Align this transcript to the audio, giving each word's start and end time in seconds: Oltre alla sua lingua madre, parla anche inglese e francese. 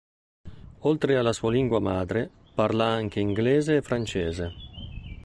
Oltre 0.79 1.15
alla 1.15 1.31
sua 1.31 1.51
lingua 1.51 1.79
madre, 1.79 2.27
parla 2.55 2.85
anche 2.85 3.19
inglese 3.19 3.75
e 3.75 3.81
francese. 3.83 4.51